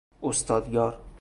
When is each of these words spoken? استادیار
استادیار 0.21 0.97